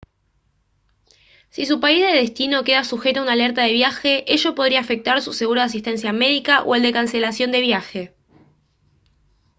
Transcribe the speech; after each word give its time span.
si 1.51 1.67
su 1.67 1.79
país 1.79 2.01
de 2.01 2.11
destino 2.11 2.63
queda 2.63 2.83
sujeto 2.83 3.19
a 3.19 3.21
una 3.21 3.33
alerta 3.33 3.61
de 3.61 3.73
viaje 3.73 4.23
ello 4.33 4.55
podría 4.55 4.79
afectar 4.79 5.21
su 5.21 5.31
seguro 5.31 5.59
de 5.61 5.67
asistencia 5.67 6.11
médica 6.11 6.63
o 6.63 6.73
el 6.73 6.81
de 6.81 6.91
cancelación 6.91 7.51
de 7.51 7.61
viaje 7.61 8.15